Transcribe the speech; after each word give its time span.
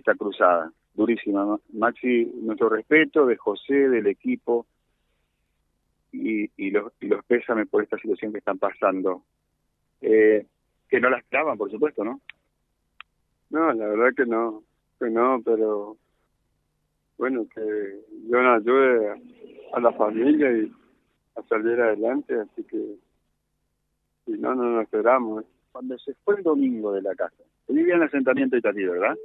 esta 0.00 0.14
cruzada, 0.14 0.72
durísima. 0.94 1.58
Maxi, 1.72 2.32
nuestro 2.42 2.68
respeto 2.68 3.26
de 3.26 3.36
José, 3.36 3.88
del 3.88 4.06
equipo, 4.06 4.66
y, 6.12 6.50
y, 6.56 6.70
los, 6.70 6.92
y 7.00 7.06
los 7.06 7.24
pésame 7.24 7.66
por 7.66 7.82
esta 7.82 7.98
situación 7.98 8.32
que 8.32 8.38
están 8.38 8.58
pasando. 8.58 9.22
Eh, 10.00 10.46
que 10.88 11.00
no 11.00 11.08
la 11.08 11.18
esperaban, 11.18 11.56
por 11.56 11.70
supuesto, 11.70 12.04
¿no? 12.04 12.20
No, 13.50 13.72
la 13.72 13.86
verdad 13.86 14.14
que 14.16 14.26
no, 14.26 14.64
que 14.98 15.08
no, 15.10 15.40
pero 15.44 15.96
bueno, 17.16 17.46
que 17.54 17.60
yo 18.28 18.42
no 18.42 18.54
ayude 18.54 19.10
a, 19.72 19.80
la 19.80 19.92
familia 19.92 20.50
y 20.52 20.72
a 21.36 21.42
salir 21.42 21.80
adelante, 21.80 22.34
así 22.34 22.64
que 22.64 22.96
si 24.24 24.32
no, 24.32 24.54
no 24.54 24.64
nos 24.64 24.82
esperamos. 24.84 25.44
Cuando 25.70 25.96
se 25.98 26.14
fue 26.24 26.36
el 26.36 26.42
domingo 26.42 26.92
de 26.92 27.02
la 27.02 27.14
casa, 27.14 27.44
en 27.68 27.78
el 27.78 28.02
asentamiento 28.02 28.56
italiano, 28.56 28.92
¿verdad? 28.92 29.16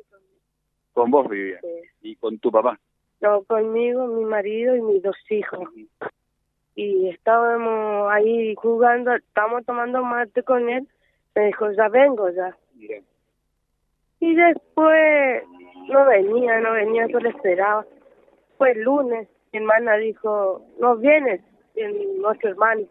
Con 0.96 1.12
vos 1.12 1.30
vivía. 1.30 1.60
¿Y 2.02 2.16
con 2.16 2.40
tu 2.40 2.52
papá? 2.52 2.80
No, 3.22 3.44
conmigo, 3.44 4.08
mi 4.08 4.26
marido 4.26 4.76
y 4.76 4.82
mis 4.82 5.04
dos 5.04 5.18
hijos 5.30 5.70
y 6.76 7.08
estábamos 7.10 8.12
ahí 8.12 8.54
jugando, 8.56 9.16
estábamos 9.16 9.66
tomando 9.66 10.04
mate 10.04 10.44
con 10.44 10.70
él, 10.70 10.88
me 11.34 11.48
dijo, 11.48 11.72
ya 11.72 11.88
vengo 11.88 12.30
ya. 12.30 12.56
Y 14.20 14.36
después 14.36 15.44
no 15.88 16.06
venía, 16.06 16.60
no 16.60 16.74
venía, 16.74 17.08
yo 17.08 17.20
le 17.20 17.30
esperaba. 17.30 17.86
Fue 18.58 18.72
el 18.72 18.82
lunes, 18.82 19.30
mi 19.52 19.60
hermana 19.60 19.96
dijo, 19.96 20.62
no 20.80 20.98
vienes, 20.98 21.42
nuestro 22.20 22.50
hermano. 22.50 22.88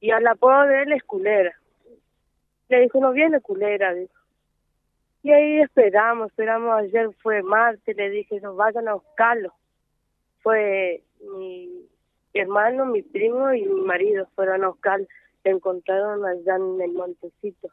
Y 0.00 0.10
al 0.10 0.26
apodo 0.26 0.62
de 0.66 0.82
él 0.82 0.92
es 0.92 1.02
culera. 1.04 1.56
Le 2.68 2.80
dijo, 2.80 2.98
no 2.98 3.12
viene 3.12 3.40
culera, 3.40 3.94
dijo. 3.94 4.12
Y 5.22 5.30
ahí 5.30 5.60
esperamos, 5.60 6.30
esperamos, 6.30 6.74
ayer 6.78 7.10
fue 7.22 7.42
martes, 7.42 7.96
le 7.96 8.10
dije, 8.10 8.40
no 8.40 8.56
vayan 8.56 8.88
a 8.88 8.94
buscarlo. 8.94 9.52
Fue 10.42 11.02
mi 11.38 11.86
hermano, 12.34 12.86
mi 12.86 13.02
primo 13.02 13.52
y 13.52 13.64
mi 13.64 13.82
marido 13.82 14.26
fueron 14.34 14.64
a 14.64 14.68
buscar, 14.68 15.00
se 15.42 15.50
encontraron 15.50 16.24
allá 16.24 16.56
en 16.56 16.80
el 16.80 16.92
Montecito. 16.92 17.68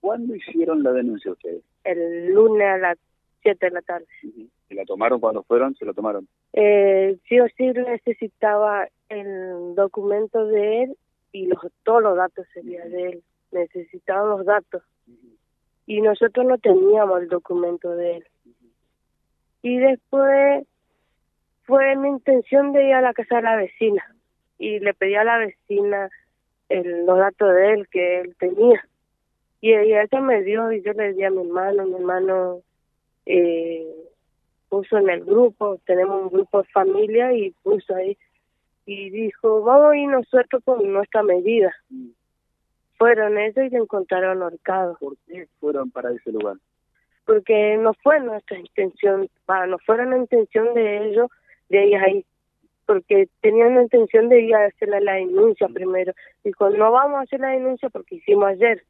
¿Cuándo 0.00 0.34
hicieron 0.36 0.84
la 0.84 0.92
denuncia 0.92 1.32
ustedes? 1.32 1.62
El 1.82 2.32
lunes 2.32 2.68
a 2.68 2.78
las 2.78 2.98
7 3.42 3.66
de 3.66 3.72
la 3.72 3.82
tarde. 3.82 4.06
¿Se 4.68 4.74
la 4.74 4.84
tomaron 4.84 5.18
cuando 5.18 5.42
fueron? 5.42 5.74
¿Se 5.74 5.84
la 5.84 5.92
tomaron? 5.92 6.28
Eh, 6.52 7.18
sí 7.28 7.40
o 7.40 7.46
sí 7.56 7.66
necesitaba 7.66 8.86
el 9.08 9.74
documento 9.74 10.46
de 10.46 10.82
él 10.84 10.96
y 11.32 11.46
los, 11.46 11.58
todos 11.82 12.02
los 12.02 12.16
datos 12.16 12.46
serían 12.54 12.90
de 12.90 13.08
él. 13.08 13.22
Necesitaban 13.50 14.30
los 14.30 14.44
datos. 14.44 14.82
Y 15.88 16.02
nosotros 16.02 16.44
no 16.44 16.58
teníamos 16.58 17.22
el 17.22 17.28
documento 17.28 17.88
de 17.96 18.18
él. 18.18 18.24
Y 19.62 19.78
después 19.78 20.66
fue 21.64 21.96
mi 21.96 22.08
intención 22.08 22.72
de 22.72 22.88
ir 22.88 22.94
a 22.94 23.00
la 23.00 23.14
casa 23.14 23.36
de 23.36 23.42
la 23.42 23.56
vecina 23.56 24.04
y 24.58 24.80
le 24.80 24.92
pedí 24.92 25.14
a 25.14 25.24
la 25.24 25.38
vecina 25.38 26.10
el, 26.68 27.06
los 27.06 27.18
datos 27.18 27.54
de 27.54 27.72
él 27.72 27.88
que 27.88 28.20
él 28.20 28.36
tenía. 28.38 28.86
Y 29.62 29.72
ella 29.72 30.20
me 30.20 30.42
dio 30.42 30.70
y 30.72 30.82
yo 30.82 30.92
le 30.92 31.14
di 31.14 31.24
a 31.24 31.30
mi 31.30 31.40
hermano, 31.40 31.86
mi 31.86 31.94
hermano 31.94 32.60
eh, 33.24 33.86
puso 34.68 34.98
en 34.98 35.08
el 35.08 35.24
grupo, 35.24 35.80
tenemos 35.86 36.22
un 36.22 36.28
grupo 36.28 36.62
de 36.62 36.68
familia 36.68 37.32
y 37.32 37.50
puso 37.62 37.94
ahí 37.94 38.16
y 38.86 39.10
dijo, 39.10 39.62
vamos 39.62 39.92
a 39.92 39.96
ir 39.96 40.08
nosotros 40.08 40.62
con 40.64 40.92
nuestra 40.92 41.22
medida. 41.22 41.74
Fueron 42.98 43.38
ellos 43.38 43.64
y 43.64 43.70
le 43.70 43.78
encontraron 43.78 44.42
ahorcado. 44.42 44.96
¿Por 44.98 45.16
qué 45.26 45.46
fueron 45.60 45.90
para 45.90 46.10
ese 46.10 46.32
lugar? 46.32 46.56
Porque 47.24 47.76
no 47.78 47.94
fue 47.94 48.20
nuestra 48.20 48.58
intención, 48.58 49.28
no 49.46 49.78
fue 49.78 50.04
la 50.04 50.16
intención 50.16 50.74
de 50.74 51.06
ellos 51.06 51.30
de 51.68 51.84
ellas 51.84 52.02
ahí, 52.02 52.24
porque 52.86 53.28
tenían 53.40 53.74
la 53.74 53.82
intención 53.82 54.28
de 54.28 54.40
ir 54.40 54.54
a 54.54 54.66
hacer 54.66 54.88
la 54.88 55.14
denuncia 55.14 55.68
primero. 55.68 56.12
Dijo, 56.42 56.70
no 56.70 56.90
vamos 56.90 57.18
a 57.18 57.22
hacer 57.22 57.40
la 57.40 57.50
denuncia 57.50 57.90
porque 57.90 58.16
hicimos 58.16 58.48
ayer 58.48 58.82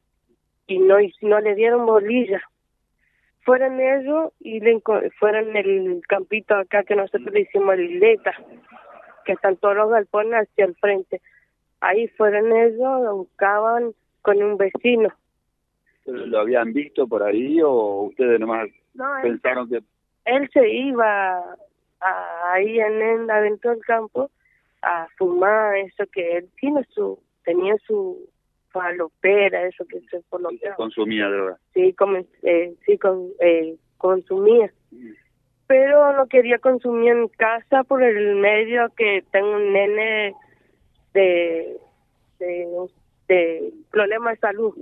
y 0.67 0.79
no, 0.79 0.97
no 1.23 1.41
le 1.41 1.55
dieron 1.55 1.87
bolilla. 1.87 2.41
Fueron 3.43 3.81
ellos 3.81 4.33
y 4.41 4.61
le, 4.61 4.81
fueron 5.19 5.57
el 5.57 6.03
campito 6.07 6.55
acá 6.55 6.85
que 6.85 6.95
nosotros 6.95 7.33
le 7.33 7.41
hicimos 7.41 7.75
el 7.75 7.91
isleta, 7.93 8.33
que 9.25 9.33
están 9.33 9.57
todos 9.57 9.75
los 9.75 9.91
galpones 9.91 10.43
hacia 10.43 10.67
el 10.67 10.77
frente. 10.77 11.21
Ahí 11.81 12.09
fueron 12.09 12.51
ellos, 12.53 13.03
lo 13.03 13.17
buscaban 13.17 13.93
con 14.23 14.43
un 14.43 14.57
vecino. 14.57 15.11
¿Lo 16.07 16.41
habían 16.41 16.73
visto 16.73 17.07
por 17.07 17.23
ahí 17.23 17.61
o 17.63 18.03
ustedes 18.05 18.41
nomás 18.41 18.69
pensaron 19.23 19.69
que...? 19.69 19.81
Él 20.25 20.49
se 20.53 20.69
iba 20.69 21.57
ahí 22.53 22.79
en, 22.81 23.01
en 23.03 23.31
adentro 23.31 23.71
del 23.71 23.81
campo 23.81 24.31
a 24.83 25.09
fumar 25.17 25.77
eso 25.77 26.05
que 26.13 26.39
él 26.39 26.49
tiene 26.61 26.85
su 26.91 27.19
tenía 27.45 27.77
su 27.87 28.29
falopera 28.71 29.67
eso 29.67 29.85
que 29.87 30.01
se 30.03 30.23
consumía 30.77 31.29
droga 31.29 31.59
sí 31.75 31.95
eh, 32.43 32.75
sí 32.87 32.99
con, 32.99 33.29
eh, 33.41 33.77
consumía 33.97 34.73
mm. 34.93 35.11
pero 35.67 36.13
no 36.13 36.27
quería 36.27 36.59
consumir 36.59 37.13
en 37.13 37.29
casa 37.29 37.83
por 37.85 38.03
el 38.03 38.37
medio 38.37 38.89
que 38.97 39.25
tengo 39.33 39.57
un 39.57 39.73
nene 39.73 40.35
de 41.21 41.81
de, 42.39 42.69
de 43.29 43.73
problemas 43.91 44.35
de 44.35 44.41
salud 44.41 44.75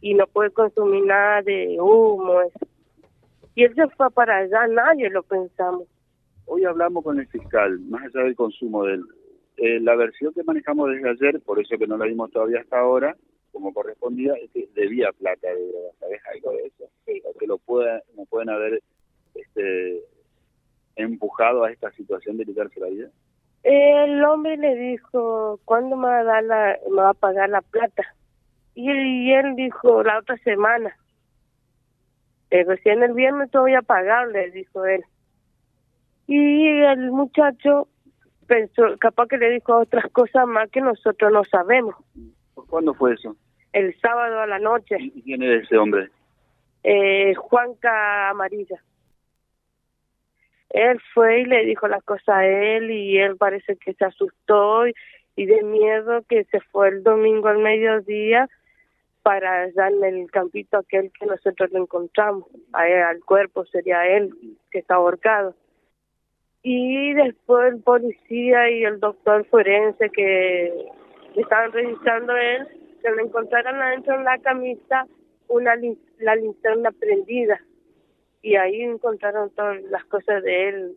y 0.00 0.14
no 0.14 0.26
puede 0.26 0.50
consumir 0.50 1.04
nada 1.04 1.42
de 1.42 1.76
humo 1.80 2.40
y 3.54 3.64
él 3.64 3.74
se 3.74 3.88
fue 3.88 4.10
para 4.10 4.38
allá 4.38 4.66
nadie 4.68 5.10
lo 5.10 5.22
pensamos 5.22 5.86
Hoy 6.52 6.64
hablamos 6.64 7.04
con 7.04 7.20
el 7.20 7.28
fiscal, 7.28 7.78
más 7.78 8.02
allá 8.02 8.24
del 8.24 8.34
consumo 8.34 8.84
de 8.84 8.94
él. 8.94 9.04
Eh, 9.56 9.78
la 9.78 9.94
versión 9.94 10.34
que 10.34 10.42
manejamos 10.42 10.90
desde 10.90 11.08
ayer, 11.08 11.40
por 11.42 11.60
eso 11.60 11.78
que 11.78 11.86
no 11.86 11.96
la 11.96 12.06
vimos 12.06 12.32
todavía 12.32 12.58
hasta 12.58 12.80
ahora, 12.80 13.16
como 13.52 13.72
correspondía, 13.72 14.34
es 14.34 14.50
que 14.50 14.68
debía 14.74 15.12
plata 15.12 15.46
de 15.46 15.68
droga, 15.68 15.90
¿sabes 16.00 16.20
algo 16.34 16.50
de 16.50 16.66
eso? 16.66 16.90
Sí. 17.06 17.22
que 17.38 17.46
lo 17.46 17.58
pueda, 17.58 18.02
no 18.16 18.24
pueden 18.24 18.50
haber 18.50 18.82
este, 19.32 20.02
empujado 20.96 21.62
a 21.62 21.70
esta 21.70 21.92
situación 21.92 22.36
de 22.36 22.46
quitarse 22.46 22.80
la 22.80 22.88
vida. 22.88 23.10
El 23.62 24.24
hombre 24.24 24.56
le 24.56 24.74
dijo, 24.74 25.60
¿cuándo 25.64 25.96
me 25.96 26.08
va 26.08 26.18
a, 26.20 26.24
dar 26.24 26.44
la, 26.44 26.78
me 26.90 27.02
va 27.02 27.10
a 27.10 27.14
pagar 27.14 27.50
la 27.50 27.60
plata? 27.60 28.04
Y, 28.74 29.32
él 29.32 29.54
dijo, 29.56 30.02
la 30.02 30.18
otra 30.18 30.36
semana. 30.38 30.96
Eh, 32.50 32.64
recién 32.64 33.02
el 33.02 33.12
viernes 33.12 33.50
te 33.50 33.58
voy 33.58 33.74
a 33.74 33.82
pagar, 33.82 34.28
le 34.28 34.50
dijo 34.50 34.84
él. 34.86 35.04
Y 36.26 36.80
el 36.82 37.10
muchacho 37.10 37.88
pensó, 38.46 38.96
capaz 38.98 39.26
que 39.28 39.36
le 39.36 39.50
dijo 39.50 39.76
otras 39.76 40.10
cosas 40.12 40.46
más 40.46 40.70
que 40.70 40.80
nosotros 40.80 41.32
no 41.32 41.44
sabemos. 41.44 41.94
¿Cuándo 42.54 42.94
fue 42.94 43.14
eso? 43.14 43.36
El 43.72 43.98
sábado 44.00 44.40
a 44.40 44.46
la 44.46 44.58
noche. 44.58 44.96
¿Y 44.98 45.22
quién 45.22 45.42
es 45.42 45.64
ese 45.64 45.76
hombre? 45.76 46.08
Eh, 46.82 47.34
Juanca 47.34 48.30
Amarilla. 48.30 48.82
Él 50.70 51.00
fue 51.14 51.40
y 51.40 51.44
le 51.44 51.64
dijo 51.64 51.88
las 51.88 52.02
cosas 52.04 52.28
a 52.28 52.46
él 52.46 52.90
y 52.90 53.18
él 53.18 53.36
parece 53.36 53.76
que 53.76 53.92
se 53.94 54.04
asustó 54.04 54.86
y, 54.86 54.94
de 55.36 55.62
miedo 55.62 56.22
que 56.28 56.44
se 56.44 56.60
fue 56.60 56.88
el 56.88 57.02
domingo 57.02 57.48
al 57.48 57.58
mediodía 57.58 58.48
para 59.22 59.70
darle 59.72 60.08
el 60.08 60.30
campito 60.30 60.76
aquel 60.76 61.10
que 61.18 61.26
nosotros 61.26 61.70
le 61.72 61.78
encontramos. 61.78 62.46
A 62.72 62.82
al 63.08 63.20
cuerpo 63.24 63.64
sería 63.66 64.06
él 64.06 64.30
que 64.70 64.80
está 64.80 64.96
ahorcado 64.96 65.54
y 66.62 67.14
después 67.14 67.72
el 67.72 67.80
policía 67.80 68.70
y 68.70 68.84
el 68.84 69.00
doctor 69.00 69.46
forense 69.46 70.10
que 70.10 70.72
estaban 71.36 71.72
revisando 71.72 72.36
él, 72.36 72.68
se 73.00 73.10
le 73.12 73.22
encontraron 73.22 73.80
adentro 73.80 74.14
en 74.14 74.24
la 74.24 74.38
camisa 74.38 75.06
una 75.48 75.74
la 76.18 76.36
linterna 76.36 76.90
prendida 76.92 77.60
y 78.42 78.56
ahí 78.56 78.82
encontraron 78.82 79.50
todas 79.50 79.82
las 79.84 80.04
cosas 80.06 80.42
de 80.42 80.68
él 80.68 80.96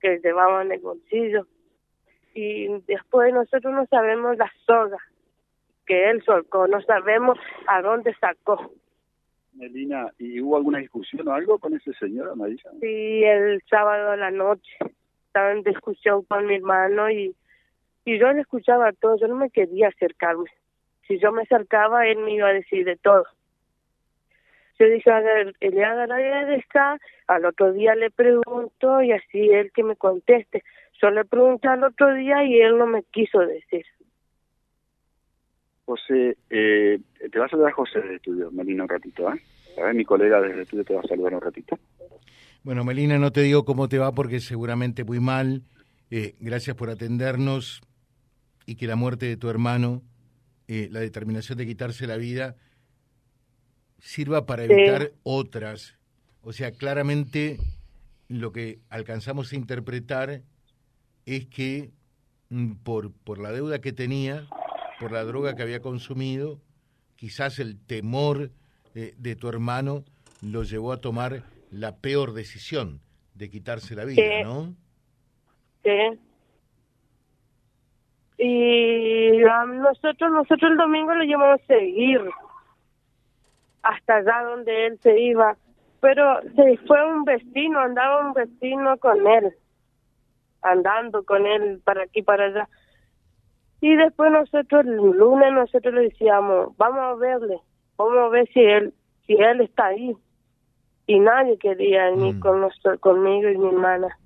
que 0.00 0.18
llevaban 0.18 0.66
en 0.66 0.72
el 0.72 0.80
bolsillo 0.80 1.46
y 2.34 2.68
después 2.86 3.32
nosotros 3.32 3.72
no 3.72 3.86
sabemos 3.86 4.36
las 4.36 4.50
sogas 4.66 5.02
que 5.86 6.10
él 6.10 6.22
solcó, 6.24 6.66
no 6.66 6.80
sabemos 6.82 7.38
a 7.66 7.82
dónde 7.82 8.14
sacó. 8.20 8.72
Melina, 9.54 10.10
¿y 10.18 10.40
hubo 10.40 10.56
alguna 10.56 10.78
discusión 10.78 11.28
o 11.28 11.34
algo 11.34 11.58
con 11.58 11.74
ese 11.74 11.92
señor, 11.94 12.30
Amarilla? 12.30 12.70
Sí, 12.80 13.24
el 13.24 13.60
sábado 13.68 14.12
a 14.12 14.16
la 14.16 14.30
noche 14.30 14.72
estaba 15.26 15.52
en 15.52 15.62
discusión 15.62 16.22
con 16.24 16.46
mi 16.46 16.56
hermano 16.56 17.10
y, 17.10 17.34
y 18.04 18.18
yo 18.18 18.32
le 18.32 18.40
escuchaba 18.40 18.92
todo, 18.92 19.18
yo 19.18 19.28
no 19.28 19.36
me 19.36 19.50
quería 19.50 19.88
acercarme. 19.88 20.50
Si 21.06 21.18
yo 21.18 21.32
me 21.32 21.42
acercaba, 21.42 22.06
él 22.06 22.18
me 22.18 22.34
iba 22.34 22.48
a 22.48 22.54
decir 22.54 22.84
de 22.84 22.96
todo. 22.96 23.24
Yo 24.82 24.88
dije, 24.88 25.12
a 25.12 25.20
ver, 25.20 25.54
de 25.60 26.56
está, 26.56 26.98
al 27.28 27.44
otro 27.44 27.72
día 27.72 27.94
le 27.94 28.10
pregunto 28.10 29.00
y 29.00 29.12
así 29.12 29.38
él 29.38 29.70
que 29.72 29.84
me 29.84 29.94
conteste. 29.94 30.64
Yo 31.00 31.10
le 31.10 31.24
pregunté 31.24 31.68
al 31.68 31.84
otro 31.84 32.12
día 32.14 32.42
y 32.42 32.60
él 32.60 32.76
no 32.78 32.88
me 32.88 33.04
quiso 33.04 33.38
decir. 33.38 33.86
José, 35.84 36.36
eh, 36.50 36.98
te 37.30 37.38
vas 37.38 37.54
a 37.54 37.56
dar 37.58 37.68
a 37.68 37.72
José 37.72 38.00
de 38.00 38.16
estudio, 38.16 38.50
Melina, 38.50 38.82
un 38.82 38.88
ratito, 38.88 39.32
¿eh? 39.32 39.40
A 39.78 39.84
ver, 39.84 39.94
mi 39.94 40.04
colega 40.04 40.40
desde 40.40 40.54
el 40.54 40.62
estudio 40.62 40.84
te 40.84 40.94
va 40.94 41.00
a 41.00 41.06
saludar 41.06 41.34
un 41.34 41.40
ratito. 41.42 41.78
Bueno, 42.64 42.82
Melina, 42.82 43.18
no 43.18 43.30
te 43.30 43.42
digo 43.42 43.64
cómo 43.64 43.88
te 43.88 43.98
va 43.98 44.10
porque 44.10 44.40
seguramente 44.40 45.04
muy 45.04 45.20
mal. 45.20 45.62
Eh, 46.10 46.34
gracias 46.40 46.74
por 46.74 46.90
atendernos 46.90 47.82
y 48.66 48.74
que 48.74 48.88
la 48.88 48.96
muerte 48.96 49.26
de 49.26 49.36
tu 49.36 49.48
hermano, 49.48 50.02
eh, 50.66 50.88
la 50.90 50.98
determinación 50.98 51.56
de 51.56 51.66
quitarse 51.66 52.08
la 52.08 52.16
vida, 52.16 52.56
sirva 54.02 54.46
para 54.46 54.64
evitar 54.64 55.12
otras. 55.22 55.96
O 56.42 56.52
sea, 56.52 56.72
claramente 56.72 57.58
lo 58.28 58.52
que 58.52 58.80
alcanzamos 58.90 59.52
a 59.52 59.56
interpretar 59.56 60.42
es 61.24 61.46
que 61.46 61.92
mm, 62.50 62.72
por, 62.82 63.12
por 63.12 63.38
la 63.38 63.52
deuda 63.52 63.80
que 63.80 63.92
tenía, 63.92 64.44
por 64.98 65.12
la 65.12 65.22
droga 65.22 65.54
que 65.54 65.62
había 65.62 65.80
consumido, 65.80 66.60
quizás 67.16 67.60
el 67.60 67.78
temor 67.78 68.50
eh, 68.94 69.14
de 69.16 69.36
tu 69.36 69.48
hermano 69.48 70.04
lo 70.42 70.64
llevó 70.64 70.92
a 70.92 71.00
tomar 71.00 71.44
la 71.70 71.96
peor 71.96 72.32
decisión 72.32 73.00
de 73.34 73.48
quitarse 73.50 73.94
la 73.94 74.04
vida, 74.04 74.42
¿no? 74.42 74.74
Sí. 75.84 76.18
Y 78.38 79.38
nosotros, 79.38 80.32
nosotros 80.32 80.72
el 80.72 80.76
domingo 80.76 81.14
lo 81.14 81.22
llevamos 81.22 81.60
a 81.60 81.66
seguir 81.66 82.20
hasta 83.82 84.16
allá 84.16 84.42
donde 84.44 84.86
él 84.86 84.98
se 85.02 85.18
iba, 85.20 85.56
pero 86.00 86.40
se 86.56 86.76
fue 86.86 87.04
un 87.06 87.24
vecino, 87.24 87.80
andaba 87.80 88.26
un 88.26 88.32
vecino 88.32 88.96
con 88.98 89.26
él, 89.26 89.54
andando 90.62 91.24
con 91.24 91.46
él 91.46 91.80
para 91.84 92.04
aquí 92.04 92.22
para 92.22 92.46
allá. 92.46 92.68
Y 93.80 93.96
después 93.96 94.30
nosotros 94.30 94.86
el 94.86 94.96
lunes 94.96 95.52
nosotros 95.52 95.94
le 95.94 96.02
decíamos, 96.02 96.76
vamos 96.76 97.00
a 97.00 97.14
verle, 97.14 97.58
vamos 97.96 98.18
a 98.18 98.28
ver 98.28 98.48
si 98.52 98.60
él 98.60 98.94
si 99.26 99.34
él 99.34 99.60
está 99.60 99.86
ahí 99.86 100.16
y 101.06 101.20
nadie 101.20 101.58
quería 101.58 102.10
ni 102.10 102.32
mm. 102.32 102.40
con 102.40 102.60
nuestro, 102.60 102.98
conmigo 102.98 103.48
y 103.48 103.58
mi 103.58 103.68
hermana. 103.68 104.18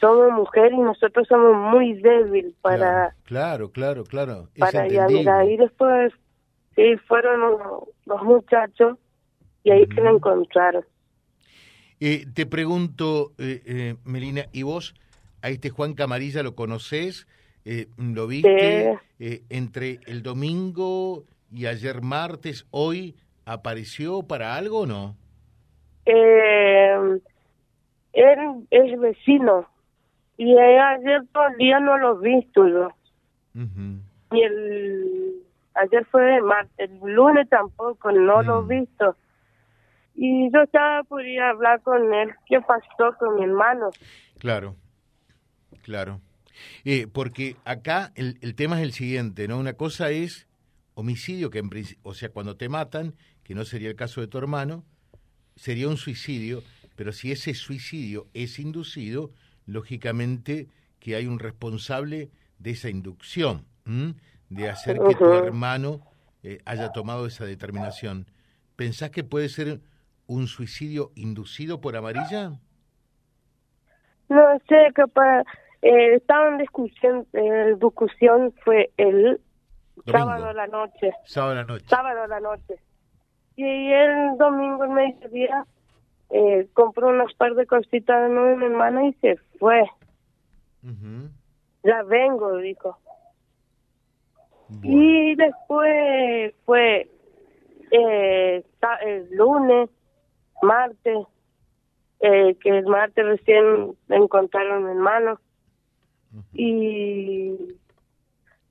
Somos 0.00 0.32
mujeres 0.32 0.72
y 0.72 0.80
nosotros 0.80 1.26
somos 1.28 1.56
muy 1.72 1.94
débiles 1.94 2.54
para... 2.60 3.14
Claro, 3.24 3.70
claro, 3.70 4.04
claro. 4.04 4.48
para 4.58 4.86
ir 4.86 5.52
Y 5.52 5.56
después, 5.56 6.12
sí, 6.74 6.96
fueron 7.06 7.40
los, 8.06 8.22
muchachos 8.22 8.98
y 9.62 9.70
ahí 9.70 9.86
que 9.86 10.00
lo 10.00 10.16
encontraron. 10.16 10.84
Eh, 12.00 12.26
te 12.34 12.46
pregunto, 12.46 13.32
eh, 13.38 13.62
eh, 13.64 13.94
Melina, 14.04 14.46
¿y 14.52 14.62
vos 14.62 14.94
a 15.42 15.48
este 15.48 15.70
Juan 15.70 15.94
Camarilla 15.94 16.42
lo 16.42 16.54
conocés? 16.54 17.26
Eh, 17.64 17.86
¿Lo 17.96 18.26
viste 18.26 18.98
entre 19.18 20.00
el 20.06 20.22
domingo 20.22 21.24
y 21.52 21.66
ayer 21.66 22.02
martes, 22.02 22.66
hoy? 22.70 23.14
¿Apareció 23.46 24.22
para 24.22 24.56
algo 24.56 24.80
o 24.80 24.86
no? 24.86 25.16
Eh, 26.06 27.20
él 28.12 28.66
es 28.70 29.00
vecino 29.00 29.66
y 30.36 30.56
ayer 30.58 31.22
todo 31.32 31.48
el 31.48 31.56
día 31.56 31.80
no 31.80 31.96
lo 31.98 32.22
he 32.22 32.36
visto 32.36 32.68
yo. 32.68 32.88
Y 34.32 34.42
el 34.42 35.23
ayer 35.74 36.04
fue 36.06 36.40
martes, 36.40 36.90
el 36.90 37.12
lunes 37.12 37.48
tampoco, 37.48 38.12
no 38.12 38.42
lo 38.42 38.60
he 38.60 38.62
mm. 38.62 38.68
visto. 38.68 39.16
Y 40.14 40.50
yo 40.52 40.62
estaba 40.62 41.02
por 41.04 41.26
ir 41.26 41.40
a 41.40 41.50
hablar 41.50 41.82
con 41.82 42.14
él, 42.14 42.30
¿qué 42.46 42.60
pasó 42.60 43.16
con 43.18 43.36
mi 43.36 43.44
hermano? 43.44 43.90
Claro, 44.38 44.76
claro. 45.82 46.20
Eh, 46.84 47.08
porque 47.12 47.56
acá 47.64 48.12
el, 48.14 48.38
el 48.40 48.54
tema 48.54 48.76
es 48.76 48.84
el 48.84 48.92
siguiente, 48.92 49.48
¿no? 49.48 49.58
Una 49.58 49.72
cosa 49.72 50.10
es 50.10 50.46
homicidio, 50.94 51.50
que 51.50 51.58
en 51.58 51.70
o 52.02 52.14
sea, 52.14 52.28
cuando 52.30 52.56
te 52.56 52.68
matan, 52.68 53.14
que 53.42 53.54
no 53.54 53.64
sería 53.64 53.88
el 53.88 53.96
caso 53.96 54.20
de 54.20 54.28
tu 54.28 54.38
hermano, 54.38 54.84
sería 55.56 55.88
un 55.88 55.96
suicidio, 55.96 56.62
pero 56.96 57.12
si 57.12 57.32
ese 57.32 57.54
suicidio 57.54 58.28
es 58.34 58.58
inducido, 58.58 59.32
lógicamente 59.66 60.68
que 61.00 61.16
hay 61.16 61.26
un 61.26 61.38
responsable 61.38 62.30
de 62.58 62.70
esa 62.70 62.88
inducción, 62.88 63.66
de 64.54 64.70
hacer 64.70 64.98
que 64.98 65.14
tu 65.14 65.32
hermano 65.32 66.00
eh, 66.42 66.58
haya 66.64 66.92
tomado 66.92 67.26
esa 67.26 67.44
determinación. 67.44 68.26
¿Pensás 68.76 69.10
que 69.10 69.24
puede 69.24 69.48
ser 69.48 69.80
un 70.26 70.46
suicidio 70.46 71.10
inducido 71.14 71.80
por 71.80 71.96
amarilla? 71.96 72.52
No 74.28 74.58
sé, 74.68 74.92
capaz. 74.94 75.44
Eh, 75.82 76.14
estaba 76.14 76.48
en 76.48 76.58
discusión, 76.58 77.26
eh, 77.34 77.76
discusión 77.80 78.54
fue 78.64 78.90
el 78.96 79.40
sábado 80.06 80.46
a 80.46 80.54
la 80.54 80.66
noche. 80.66 81.12
Sábado 81.26 81.52
a 81.52 81.56
la 81.56 81.64
noche. 81.64 81.86
Sábado 81.88 82.22
a 82.22 82.26
la 82.26 82.40
noche. 82.40 82.76
Y 83.56 83.92
el 83.92 84.36
domingo, 84.38 84.84
el 84.84 84.90
mediodía, 84.90 85.66
eh, 86.30 86.68
compró 86.72 87.08
unas 87.08 87.32
par 87.34 87.54
de 87.54 87.66
cositas 87.66 88.22
de 88.22 88.28
mi 88.34 88.64
hermana 88.64 89.06
y 89.06 89.12
se 89.14 89.36
fue. 89.58 89.84
Ya 91.82 92.02
vengo, 92.04 92.56
dijo. 92.56 92.98
Y 94.82 95.34
después 95.34 96.54
fue 96.64 97.08
eh, 97.90 98.64
el 99.02 99.30
lunes, 99.30 99.90
martes, 100.62 101.18
eh, 102.20 102.56
que 102.60 102.70
el 102.70 102.86
martes 102.86 103.24
recién 103.24 103.96
encontraron 104.08 104.84
mi 104.84 104.90
hermano. 104.90 105.40
Y, 106.52 107.56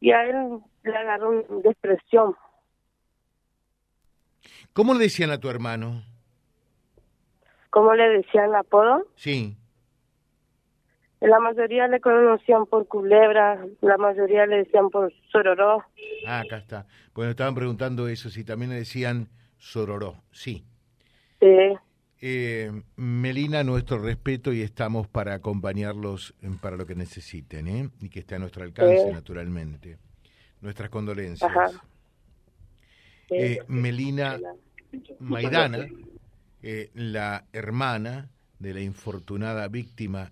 y 0.01 0.11
a 0.11 0.23
él 0.25 0.59
le 0.83 0.97
agarró 0.97 1.43
depresión. 1.63 2.35
¿Cómo 4.73 4.93
le 4.93 5.03
decían 5.03 5.31
a 5.31 5.39
tu 5.39 5.49
hermano? 5.49 6.03
¿Cómo 7.69 7.93
le 7.93 8.09
decían 8.09 8.53
apodo? 8.55 9.05
Sí. 9.15 9.55
La 11.23 11.39
mayoría 11.39 11.87
le 11.87 12.01
conocían 12.01 12.65
por 12.65 12.85
culebra, 12.87 13.65
la 13.79 13.97
mayoría 13.97 14.45
le 14.45 14.57
decían 14.57 14.89
por 14.89 15.13
sororó. 15.31 15.81
Ah, 16.27 16.41
acá 16.41 16.57
está. 16.57 16.85
Bueno, 17.13 17.31
estaban 17.31 17.55
preguntando 17.55 18.09
eso, 18.09 18.29
si 18.29 18.43
también 18.43 18.71
le 18.71 18.77
decían 18.77 19.29
sororó, 19.57 20.17
sí. 20.31 20.65
Sí. 21.39 21.77
Eh, 22.19 22.71
Melina, 22.97 23.63
nuestro 23.63 23.99
respeto 23.99 24.51
y 24.51 24.61
estamos 24.61 25.07
para 25.07 25.33
acompañarlos 25.33 26.35
para 26.61 26.75
lo 26.75 26.85
que 26.85 26.95
necesiten, 26.95 27.67
¿eh? 27.69 27.89
Y 28.01 28.09
que 28.09 28.19
esté 28.19 28.35
a 28.35 28.39
nuestro 28.39 28.63
alcance, 28.63 29.09
naturalmente. 29.09 29.97
Nuestras 30.59 30.89
condolencias. 30.89 31.49
Ajá. 31.49 31.69
Eh, 33.29 33.59
Melina 33.67 34.39
Maidana, 35.19 35.87
eh, 36.61 36.91
la 36.93 37.45
hermana 37.53 38.29
de 38.59 38.73
la 38.73 38.81
infortunada 38.81 39.69
víctima, 39.69 40.31